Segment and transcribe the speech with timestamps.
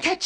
[0.00, 0.16] 会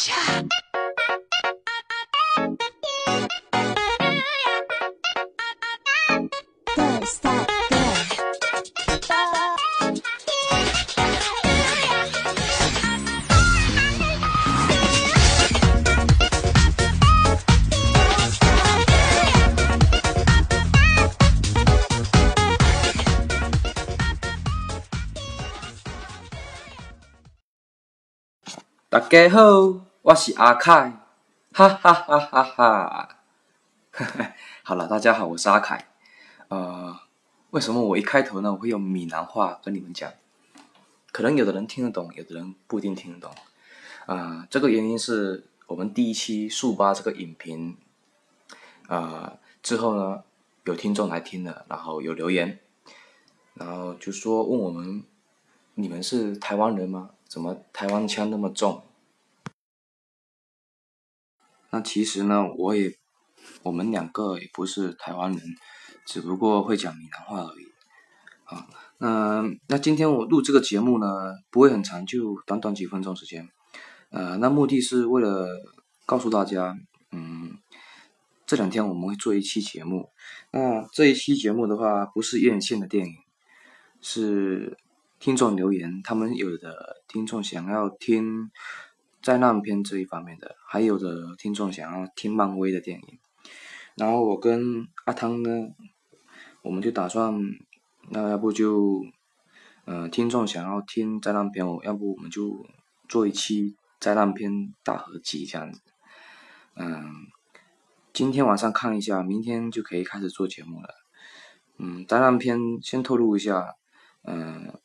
[28.93, 29.41] 大家好，
[30.03, 30.99] 我是阿凯，
[31.51, 33.09] 哈哈哈哈哈！
[34.61, 35.87] 好了，大家好，我是阿凯。
[36.49, 36.95] 呃，
[37.49, 40.11] 为什么我一开头呢，我会用闽南话跟你们讲？
[41.11, 43.31] 可能有的人听得懂，有的人不一定听得懂。
[44.05, 47.75] 啊，这个原因是我们第一期速八这个影评，
[48.87, 50.23] 啊之后呢，
[50.65, 52.59] 有听众来听了，然后有留言，
[53.55, 55.03] 然后就说问我们，
[55.73, 57.09] 你们是台湾人吗？
[57.33, 58.83] 怎么台湾腔那么重？
[61.71, 62.95] 那其实呢，我也，
[63.63, 65.41] 我们两个也不是台湾人，
[66.05, 67.65] 只不过会讲闽南话而已。
[68.43, 71.07] 啊，那那今天我录这个节目呢，
[71.49, 73.49] 不会很长，就短短几分钟时间。
[74.11, 75.47] 呃，那目的是为了
[76.05, 76.77] 告诉大家，
[77.09, 77.57] 嗯，
[78.45, 80.11] 这两天我们会做一期节目。
[80.51, 83.15] 那这一期节目的话，不是院线的电影，
[84.01, 84.77] 是。
[85.23, 88.51] 听众留言，他们有的听众想要听
[89.21, 93.19] 灾难片这一方面的，还有的听众想要听漫威的电影。
[93.95, 95.49] 然后我跟阿汤呢，
[96.61, 97.33] 我们就打算，
[98.09, 99.01] 那要不就，
[99.85, 102.67] 嗯，听众想要听灾难片，我要不我们就
[103.07, 105.79] 做一期灾难片大合集这样子。
[106.75, 107.01] 嗯，
[108.11, 110.89] 今天晚上看一下，明天就可以开始做节目了。
[111.77, 113.75] 嗯，灾难片先透露一下，
[114.25, 114.81] 嗯。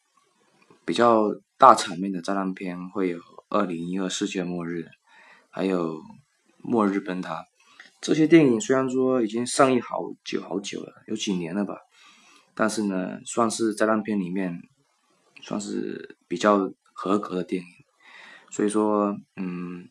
[0.89, 3.19] 比较大场面的灾难片会有
[3.51, 4.79] 《二零一二世界末日》，
[5.51, 5.97] 还有
[6.57, 7.35] 《末日崩塌》
[8.01, 11.77] 这些电影，虽然说已经上映好久好久了，有几年了吧，
[12.55, 14.63] 但是呢，算是灾难片里面
[15.43, 17.69] 算是比较合格的电影。
[18.51, 19.91] 所以说，嗯，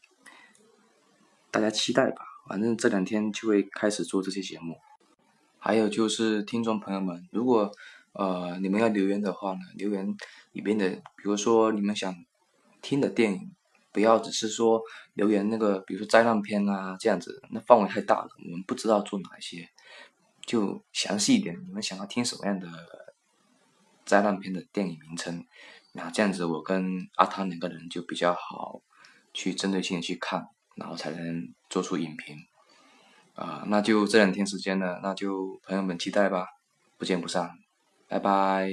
[1.51, 2.23] 大家期待吧。
[2.49, 4.75] 反正这两天就会开始做这些节目。
[5.59, 7.71] 还有就是听众朋友们，如果
[8.17, 10.17] 呃，你们要留言的话呢，留言
[10.51, 12.25] 里边的，比如说你们想
[12.81, 13.51] 听的电影，
[13.91, 14.81] 不要只是说
[15.13, 19.69] 留言那个，比如说灾难片啊这样子，那范围太大了，我们不知道做哪一些，
[20.47, 22.67] 就详细一点，你们想要听什么样的
[24.03, 25.45] 灾难片的电影名称，
[25.91, 28.81] 那这样子我跟阿汤两个人就比较好
[29.31, 32.35] 去针对性的去看，然后才能做出影评。
[33.35, 36.47] 啊，那就这两天时间了，那就朋友们期待吧，
[36.97, 37.51] 不见不散。
[38.07, 38.69] 拜拜。